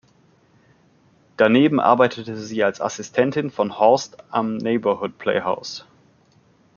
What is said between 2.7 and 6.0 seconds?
Assistentin von Horst am Neighborhood Playhouse.